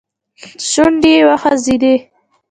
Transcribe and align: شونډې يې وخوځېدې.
شونډې 0.69 1.11
يې 1.17 1.21
وخوځېدې. 1.27 1.95